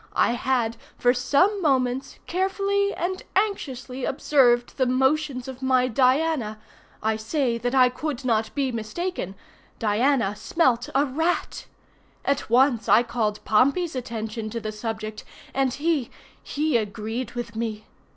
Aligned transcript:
I 0.15 0.31
had, 0.31 0.77
for 0.97 1.13
some 1.13 1.61
moments, 1.61 2.17
carefully 2.25 2.91
and 2.95 3.21
anxiously 3.35 4.03
observed 4.03 4.77
the 4.77 4.87
motions 4.87 5.47
of 5.47 5.61
my 5.61 5.87
Diana—I 5.87 7.15
say 7.17 7.59
that 7.59 7.75
I 7.75 7.89
could 7.89 8.25
not 8.25 8.55
be 8.55 8.71
mistaken—Diana 8.71 10.35
smelt 10.37 10.89
a 10.95 11.05
rat! 11.05 11.67
At 12.25 12.49
once 12.49 12.89
I 12.89 13.03
called 13.03 13.45
Pompey's 13.45 13.95
attention 13.95 14.49
to 14.49 14.59
the 14.59 14.71
subject, 14.71 15.23
and 15.53 15.71
he—he 15.71 16.77
agreed 16.77 17.33
with 17.33 17.55
me. 17.55 17.85